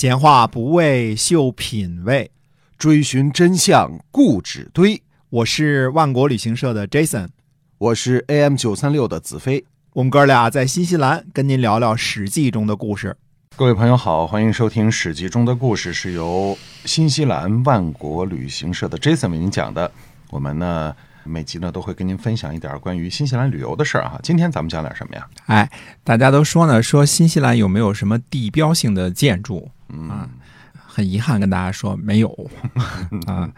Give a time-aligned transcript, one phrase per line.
[0.00, 2.30] 闲话不为秀品味，
[2.78, 5.02] 追寻真相固执堆。
[5.28, 7.30] 我是万国旅行社的 Jason，
[7.78, 9.64] 我是 AM 九三六的子飞。
[9.94, 13.16] 我们哥俩在新西兰跟您聊聊《史记》中的故事。
[13.56, 19.90] 各位朋友好，欢迎收听《史记》中的故事，是由新西兰万国旅行社的 Jason 为您讲的。
[20.30, 20.94] 我们呢
[21.24, 24.20] 每集呢都会跟您分享一点关于新西兰旅游的事儿哈。
[24.22, 25.28] 今天咱们讲点什么呀？
[25.46, 25.68] 哎，
[26.04, 29.68] 大家都说呢，说新西兰有没有什么地标性的建筑？
[30.08, 30.28] 啊，
[30.74, 32.50] 很遗憾跟大家说没有
[33.26, 33.50] 啊。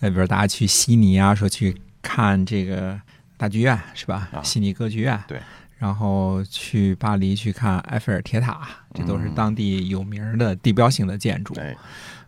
[0.00, 3.00] 呃，比如大家去悉尼啊，说去看这个
[3.36, 4.28] 大剧院是吧？
[4.42, 5.22] 悉尼歌剧院。
[5.26, 5.40] 对。
[5.76, 11.54] 然后去巴黎去看埃菲尔铁塔，这都是当地有名的地标性的建筑。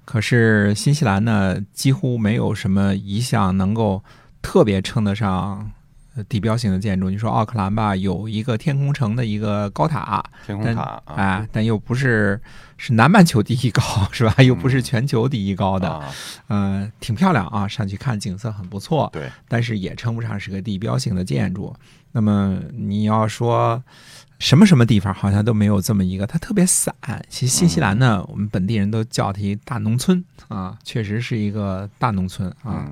[0.04, 4.04] 可是新西兰呢，几乎没有什么一项能够
[4.43, 5.70] 特别称得上
[6.25, 7.11] 地标性的建筑。
[7.11, 12.41] 你说奥克兰吧，有一个天空城的一个高塔，天空塔啊，但又不是
[12.77, 14.43] 是南半球第一高，是吧？
[14.43, 16.02] 又不是全球第一高的，
[16.48, 19.09] 嗯，挺漂亮啊，上去看景色很不错。
[19.13, 21.74] 对，但是也称不上是个地标性的建筑。
[22.13, 23.83] 那么你要说
[24.38, 26.95] 什么什么地方好像都没有这么一个，它特别散。
[27.29, 32.88] 其实新西兰呢，我们本地人都叫它一大农村啊，确实是一个大农村啊。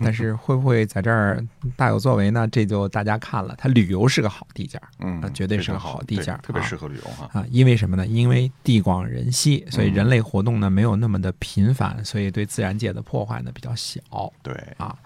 [0.00, 1.42] 但是会不会在这儿
[1.76, 2.46] 大有作为呢？
[2.48, 3.54] 这就大家看了。
[3.56, 7.44] 它旅游是个好地界儿嗯，绝对是个好地界儿特别适合旅游哈啊。
[7.50, 8.06] 因为什么呢？
[8.06, 14.00] 因为地广人稀，所以人类活动呢没有那么的频繁，所以对自然界的破坏呢比较小。
[14.42, 14.96] 对啊，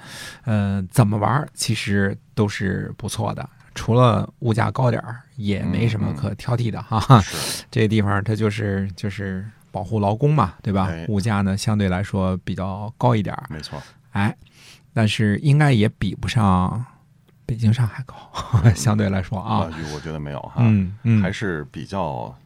[0.45, 7.23] 呃，怎么玩其实都是不错的，除了物价高点儿，也没什么可挑剔的哈。
[7.71, 10.91] 这个地方它就是就是保护劳工嘛，对吧？
[11.09, 13.81] 物价呢相对来说比较高一点儿没错。
[14.13, 14.35] 哎。
[14.99, 16.85] 但是应该也比不上
[17.47, 18.17] 北京、上海高，
[18.75, 22.37] 相对来说啊，我觉得没有哈，嗯嗯，还是比较，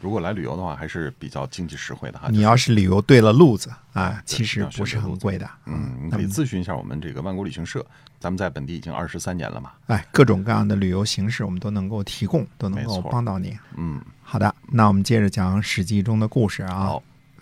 [0.00, 2.28] 如果来旅游的话，还是比较经济实惠的哈。
[2.30, 5.50] 你要是旅游对了路子啊，其实不是很贵的。
[5.64, 7.84] 嗯，你可以咨询一下我们这个万国旅行社，
[8.20, 9.72] 咱们在本地已经二十三年了嘛。
[9.88, 13.58] 哎，各种各样的旅游形式我们都能够提供，都能够帮到你。
[13.76, 16.92] 嗯，好的，那我们接着讲《史记》中的故事啊。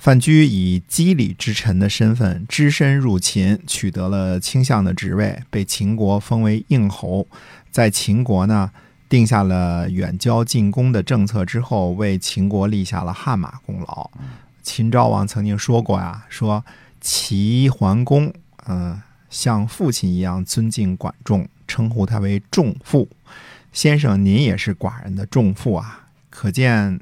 [0.05, 7.27] 范雎以羁旅之臣的身份，只身入秦，取得了卿相的职位，被秦国封为应侯。
[7.71, 8.71] 在秦国呢，
[9.09, 14.11] 定下了远交近攻的政策之后，为秦国立下了汗马功劳。
[14.63, 16.63] 秦昭王曾经说过呀，说
[17.01, 18.31] 齐桓公，
[18.67, 19.01] 嗯，
[19.31, 23.09] 像父亲一样尊敬管仲，称呼他为仲父
[23.73, 24.23] 先生。
[24.23, 27.01] 您也是寡人的仲父啊，可见。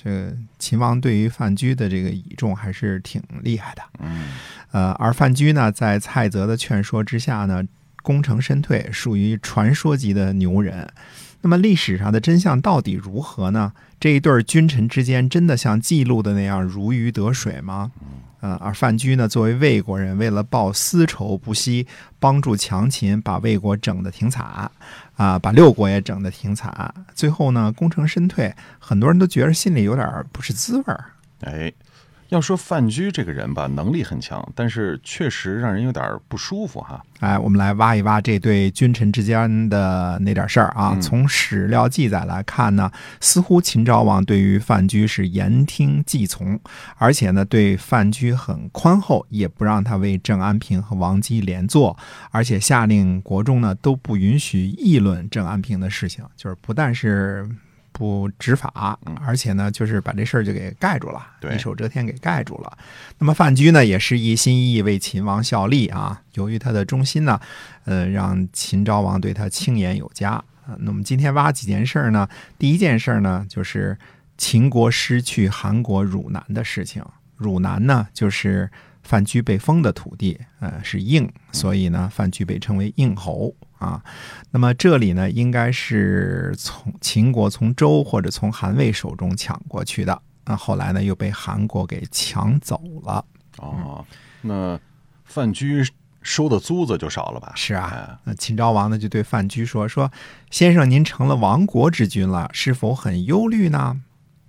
[0.00, 4.28] 这秦王对于范雎的这个倚重还是挺厉害的，嗯，
[4.70, 7.64] 呃，而范雎呢，在蔡泽的劝说之下呢，
[8.04, 10.88] 功成身退，属于传说级的牛人。
[11.40, 13.72] 那么历史上的真相到底如何呢？
[14.00, 17.90] 这一对君臣之间真的像记录的那样如鱼得水吗？
[18.40, 21.86] 嗯，而范雎呢，作为魏国人，为了报私仇，不惜
[22.20, 24.70] 帮助强秦，把魏国整得挺惨，
[25.16, 26.94] 啊，把六国也整得挺惨。
[27.14, 31.04] 最后呢，功成身退，很多人都觉得心里有点不是滋味儿。
[31.40, 31.72] 哎。
[32.28, 37.02] 要说范雎这个人吧，能力很强，但是确实让人有点不舒服哈。
[37.20, 40.96] 哎，我们来挖一挖这对君臣之间的那点事儿啊。
[41.00, 42.90] 从史料记载来看呢，
[43.20, 46.60] 似乎秦昭王对于范雎是言听计从，
[46.96, 51.96] 而且呢对范雎很宽厚，也不让他为郑安平和王姬连坐，
[52.30, 57.48] 而且下令国中呢都不允许议论郑安平的事情，就是不但是。
[57.98, 61.20] 不执法，而且呢，就是把这事儿就给盖住了，
[61.52, 62.78] 一手遮天给盖住了。
[63.18, 66.22] 那么范雎呢，也是一心一意为秦王效力啊。
[66.34, 67.40] 由于他的忠心呢，
[67.86, 70.40] 呃，让秦昭王对他轻言有加。
[70.78, 72.28] 那么今天挖几件事儿呢？
[72.56, 73.98] 第一件事儿呢，就是
[74.36, 77.04] 秦国失去韩国汝南的事情。
[77.34, 78.70] 汝南呢，就是
[79.02, 83.52] 范雎被封的土地，呃，是应，所以呢，范雎被称为应侯。
[83.78, 84.02] 啊，
[84.50, 93.24] 那么这里呢，应该是从秦国从周或者从韩魏手中抢过去的，那后来呢又被韩国给抢走了。
[93.58, 94.04] 哦，
[94.42, 94.78] 那
[95.24, 95.88] 范雎
[96.22, 97.52] 收的租子就少了吧？
[97.54, 100.10] 是啊，那秦昭王呢就对范雎说：“说
[100.50, 104.00] 先生您成了亡国之君了，是否很忧虑呢？”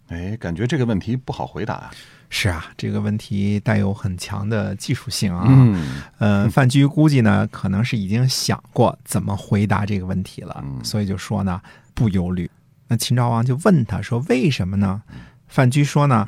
[0.09, 1.91] 哎，感觉这个问题不好回答。
[2.29, 5.45] 是啊，这个问题带有很强的技术性啊。
[5.47, 11.59] 嗯，呃，范雎估计呢，可能是已经想过怎么回答这个问题了，所以就说呢，
[11.93, 12.49] 不忧虑。
[12.87, 15.01] 那秦昭王就问他说：“为什么呢？”
[15.47, 16.27] 范雎说呢：“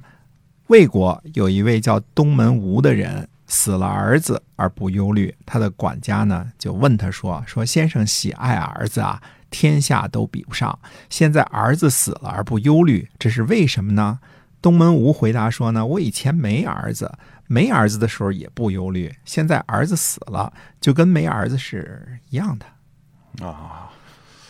[0.68, 9.22] 魏国有一位叫东门吴的人死了儿子而不忧虑，他的管家呢就问他说：‘说先生喜爱儿子啊，
[9.52, 10.78] 天下都比不上。
[11.10, 14.20] 现在儿子死了而不忧虑，这是为什么呢？’
[14.62, 17.12] 东门吴回答说呢，我以前没儿子，
[17.48, 23.46] 没儿子的时候也不忧虑，现在儿子死了，就跟没儿子是一样的。
[23.46, 23.90] 啊，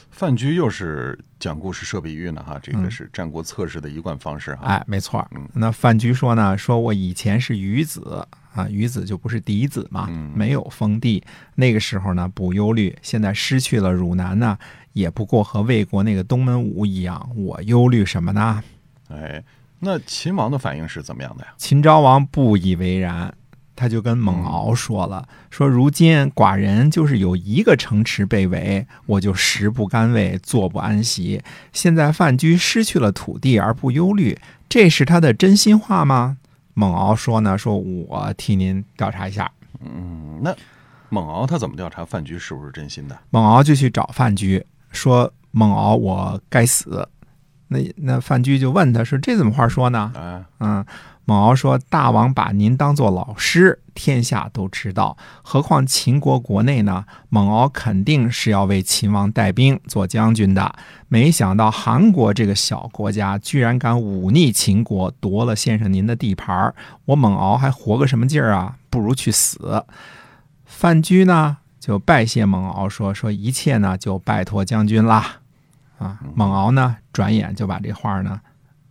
[0.09, 4.65] 范雎又是讲故事设比喻呢哈，这个是战国策士的一贯方式哈。
[4.65, 5.25] 哎，没错。
[5.53, 11.23] 那范雎说呢，说我以前是鱼子啊，鱼子就不是嫡子嘛，没有封地，
[11.55, 14.57] 那个时候呢不忧虑，现在失去了汝南呢，
[14.91, 18.61] 也不过和魏国那个东门武一样，我忧虑什么呢？
[19.07, 19.41] 哎。
[19.83, 21.51] 那秦王的反应是怎么样的呀？
[21.57, 23.33] 秦昭王不以为然，
[23.75, 31.41] 他就跟蒙敖说了：“说如今寡人就是有一个城池被围，我就食不甘味，坐不安席。
[31.73, 34.37] 现在范雎失去了土地而不忧虑，
[34.69, 36.37] 这是他的真心话吗？”
[36.75, 39.51] 蒙敖说：“呢，说我替您调查一下。”
[39.83, 40.55] 嗯，那
[41.09, 43.17] 蒙敖他怎么调查范雎是不是真心的？
[43.31, 47.09] 蒙敖就去找范雎，说：“蒙敖，我该死。”
[47.73, 50.11] 那那范雎就问他说：“这怎么话说呢？”
[50.59, 50.85] 嗯，
[51.23, 55.15] 蒙敖说：“大王把您当做老师，天下都知道。
[55.41, 57.05] 何况秦国国内呢？
[57.29, 60.75] 蒙敖肯定是要为秦王带兵做将军的。
[61.07, 66.73] 没想到韩国这个小国家居然敢忤逆秦国，夺了先生您的地盘
[67.05, 68.75] 我蒙敖还活个什么劲儿啊？
[68.89, 69.85] 不如去死。”
[70.65, 75.37] 范雎呢就拜谢蒙敖说：“说一切呢就拜托将军啦。”
[76.01, 78.41] 啊，蒙敖呢，转眼就把这话呢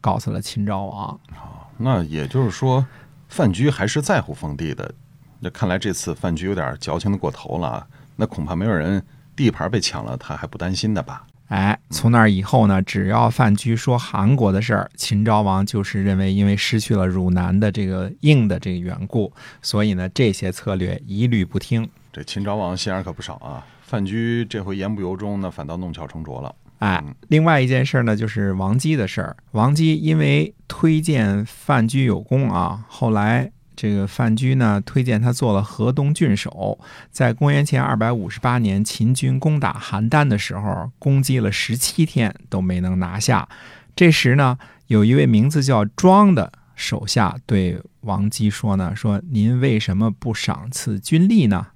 [0.00, 1.08] 告诉了秦昭王。
[1.30, 2.86] 哦，那也就是说，
[3.28, 4.94] 范雎还是在乎封地的。
[5.40, 7.86] 那看来这次范雎有点矫情的过头了。
[8.16, 9.02] 那恐怕没有人
[9.34, 11.26] 地盘被抢了，他还不担心的吧？
[11.48, 21.88] 哎，从那以后呢，只要范雎说韩国的事儿，秦昭王就是认为因为失去了汝南的这个硬的这个缘故，所以呢，这些策略一律不听。
[22.12, 23.66] 这秦昭王心眼可不少啊。
[23.82, 26.54] 范雎这回言不由衷，那反倒弄巧成拙了。
[26.80, 29.36] 哎，另外一件事儿呢，就是王姬的事儿。
[29.52, 36.78] 王姬因为推荐范雎有功啊，后来这个范雎呢推荐他做了河东郡守。
[37.10, 43.46] 在公元前二百五十八年，秦军攻打邯郸的时候，攻击了十七天都没能拿下。
[43.94, 51.66] 这时呢，有一位名字叫庄的手下对王姬说呢：“说您为什么不赏赐军力呢？”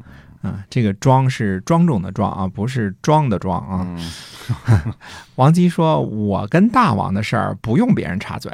[0.45, 3.97] 啊，这个庄是庄重的庄啊，不是装的装啊。
[5.37, 8.53] 王姬说：“我跟大王的事儿不用别人插嘴。”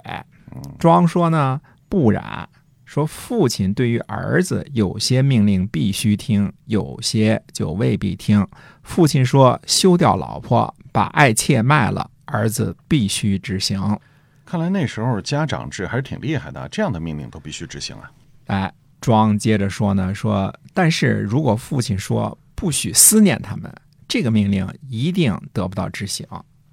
[0.78, 2.48] 庄说：“呢，不然。
[2.84, 8.46] 说父亲对于儿子有些命令必须听，有些就未必听。
[8.82, 13.98] 父亲说休掉老婆，把爱妾卖了，儿子必须执行。
[14.44, 18.10] 看来那时候家长制还是挺厉害的，这样的命令都必须执行啊。”
[18.46, 18.72] 哎。
[19.00, 23.72] 庄接着说呢，说但是如果父亲说不许思念他们，
[24.06, 26.26] 这个命令一定得不到执行。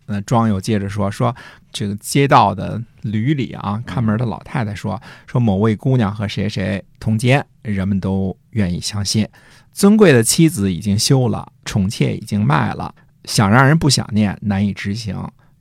[0.09, 1.35] 那庄又接着说，说
[1.71, 9.27] 这个街道的驴里啊，看门的老太太说，说某位姑娘和谁谁通奸，人们都愿意相信。
[9.73, 12.95] 尊贵的妻子已经休了，宠妾已经卖了，
[13.25, 15.15] 想让人不想念，难以执行。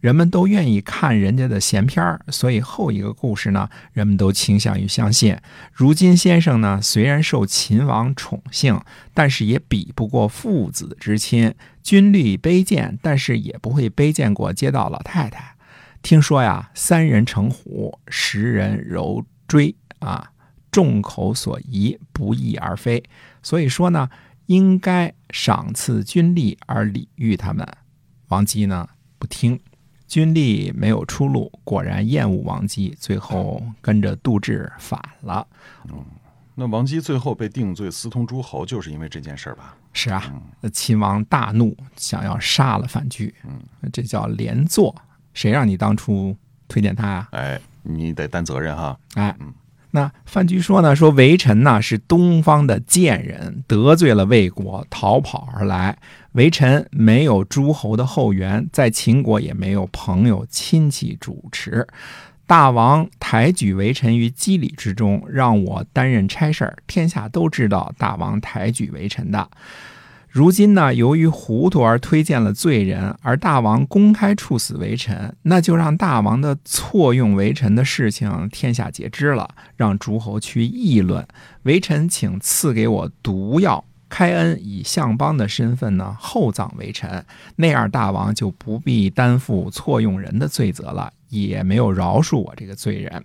[0.06, 5.36] 人们都愿意看人家的闲片儿，所以后一个故事呢，人们都倾向于相信。
[5.72, 8.80] 如今先生呢，虽然受秦王宠幸，
[9.12, 11.52] 但是也比不过父子之亲。
[11.82, 15.56] 军力卑贱，但是也不会卑贱过街道老太太。
[16.02, 20.30] 听说呀，三人成虎，十人揉锥啊，
[20.70, 23.02] 众口所疑，不翼而飞。
[23.42, 24.08] 所以说呢，
[24.46, 27.66] 应该赏赐军力而礼遇他们。
[28.28, 29.58] 王姬呢，不听。
[30.06, 35.46] 军力没有出路，果然厌恶王姬，最后跟着杜挚反了。
[35.92, 36.04] 嗯，
[36.54, 39.76] 那王姬最后被定罪私通诸侯，就是因为这件事儿吧？
[39.92, 43.32] 是啊，那秦王大怒，想要杀了范雎。
[43.44, 43.60] 嗯，
[43.92, 44.94] 这叫连坐。
[45.34, 46.36] 谁让你当初
[46.68, 47.28] 推荐他啊？
[47.32, 48.98] 哎，你得担责任哈。
[49.14, 49.52] 哎，嗯。
[49.92, 50.94] 那范雎说呢？
[50.94, 55.96] 说微臣呢是东方的贱人，得罪了魏国，逃跑而来。
[56.36, 61.86] 微臣没有诸侯的后援，在秦国也没有朋友亲戚主持。
[62.46, 69.48] 大王抬举微臣于机礼之中，让我担任差事儿，天下都知道大王抬举微臣的。
[70.28, 81.26] 如今呢，由于糊涂而推荐了罪人，而大王公开处死微臣，那就让大王的错用微臣的事情天下皆知了，让诸侯去议论。
[81.62, 87.24] 微臣请赐给我毒药，开恩以相邦的身份呢厚葬为臣，
[87.56, 93.24] 那样大王就不必担负错用人的罪责了，也没有饶恕我这个罪人。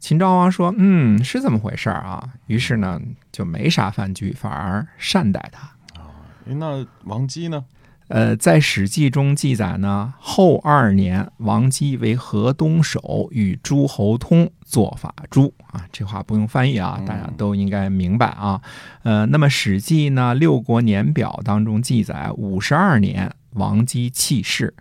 [0.00, 3.00] 秦昭王说：“嗯，是这么回事啊。”于是呢，
[3.32, 5.62] 就没啥饭局，反而善待他。
[6.00, 6.08] 啊
[6.44, 7.64] 那王姬呢？
[8.08, 15.84] 呃，在《史记》中记载呢，后二年，王姬为河东守，与诸侯通，做法诸啊。
[15.92, 18.60] 这话不用翻译啊，大家都应该明白啊。
[19.02, 24.72] 呃，那么《史记》呢，《六国年表》当中记载，五十二年，王姬弃世。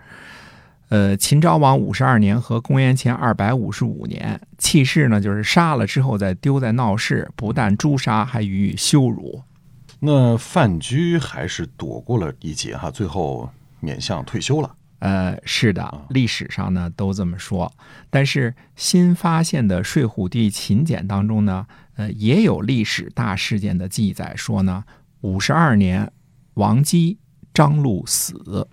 [0.89, 9.43] 呃，秦昭王五十二年和公元前二百五十五年，弃世呢，就是杀了之后再丢在闹市，不但诛杀，还予以羞辱。
[9.99, 13.49] 那范雎还是躲过了一劫哈，最后
[13.79, 14.75] 免相退休了。
[14.99, 17.71] 呃，是的，历史上呢都这么说。
[18.09, 24.83] 但是新发现的睡虎地秦简当中呢，呃，也有历史大事件的记载，说呢，
[25.21, 26.11] 五十二年，
[26.55, 27.19] 王姬、
[27.53, 28.67] 张禄死。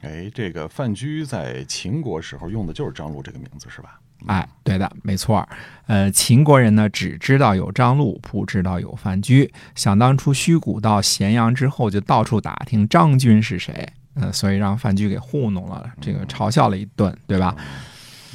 [0.00, 4.00] 哎，这个范雎在秦国时候用的就是张禄这个名字是吧？
[4.26, 5.48] 哎，对的，没错。
[5.86, 9.50] 呃，秦国人呢只知道有张禄，不知道有范雎。
[9.74, 17.54] 想当初虚谷到咸阳之后，就到处打听张军是谁，呃，所以让范雎给糊弄了，这个嘲笑了一顿，对吧？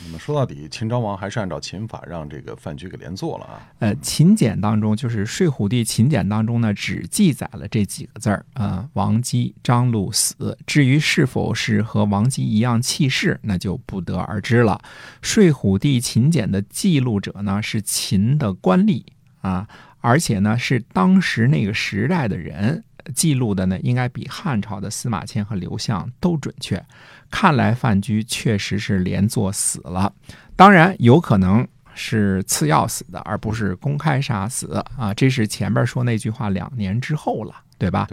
[0.05, 3.62] 那么说到底，秦昭王还是按照秦法让这个范雎给连坐了啊。
[3.79, 10.57] 呃，秦简当中就是睡虎地秦简当中呢，只记载了这几个字儿啊，王姬、张禄死。
[10.67, 14.81] 至于是否是和王姬一样弃世，那就不得而知了。
[15.22, 19.03] 睡虎地秦简的记录者呢，是秦的官吏
[19.41, 19.67] 啊，
[20.01, 22.83] 而且呢是当时那个时代的人。
[23.15, 26.83] 记录的呢，应该比汉朝的司马迁和刘向都准确。
[27.29, 30.13] 看来范雎确实是连坐死了，
[30.55, 35.13] 当然有可能是次要死的，而不是公开杀死啊。
[35.13, 38.07] 这是前面说那句话两年之后了，对吧？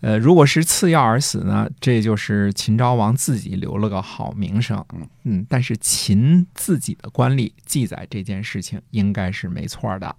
[0.00, 4.84] 呃，如果是次要而死呢，这就是秦昭王自己留了个好名声。
[5.24, 10.16] 嗯但是秦自己的官吏记载这件事情应该是没错的。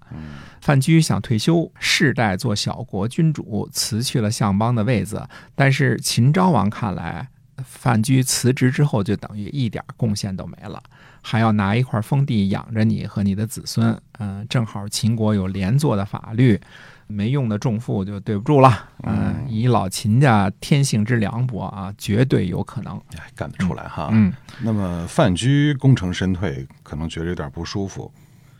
[0.62, 5.28] 范雎想退休，世代做小国君主，辞去了相邦的位子。
[5.56, 7.28] 但是秦昭王看来，
[7.66, 10.82] 范雎辞职之后就等于一点贡献都没了，
[11.22, 14.00] 还要拿一块封地养着你和你的子孙。
[14.20, 16.60] 嗯，正好秦国有连坐的法律。
[17.08, 24.08] 没用的重负就对不住了，嗯，以老秦家天性之凉薄啊，绝对有可能哎干得出来哈。
[24.14, 28.10] 嗯，那么范雎功成身退，可能觉得有点不舒服，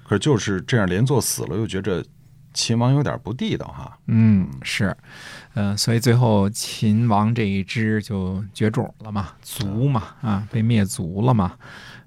[0.04, 2.04] 可就是这样连坐死了，又觉着
[2.54, 3.98] 秦王有点不地道哈。
[4.08, 4.94] 嗯，是，
[5.54, 11.54] 呃，所以最后秦王这一支就绝种了嘛，族嘛啊，被灭族了嘛。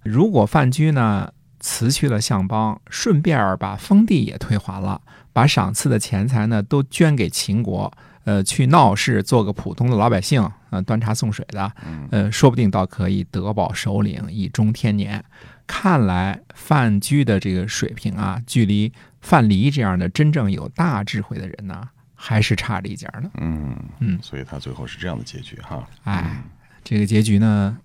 [0.04, 1.32] 如果范雎呢？
[1.61, 5.00] 辞去了相邦，顺便儿把封地也退还了，
[5.32, 7.90] 把赏赐的钱财呢都捐给秦国，
[8.25, 11.73] 呃，去闹市做个普通的老百姓，呃，端茶送水的，
[12.11, 15.25] 呃，说不定倒可以得保首领以终天年。
[15.66, 18.92] 看来范雎的这个水平啊，距离
[19.23, 23.30] 范蠡这样的真正有大智慧的人呢，还是差着一截呢。
[23.40, 25.82] 嗯嗯，所以他最后是这样的结局哈。
[26.02, 26.44] 哎，
[26.82, 27.78] 这个结局呢？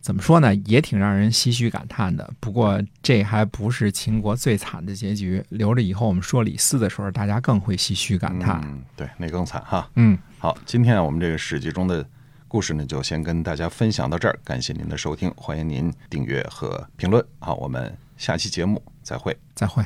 [0.00, 2.32] 怎么说呢，也挺让人唏嘘感叹的。
[2.38, 8.60] 不过这还不是秦国最惨的结局，留着以后我们说李斯的时候，大家更会唏嘘感叹。
[8.64, 9.90] 嗯，对，那更惨哈。
[9.96, 12.08] 嗯，好，今天我们这个史记中的
[12.46, 14.38] 故事呢，就先跟大家分享到这儿。
[14.44, 17.24] 感谢您的收听，欢迎您订阅和评论。
[17.40, 19.36] 好，我们下期节目再会。
[19.54, 19.84] 再会。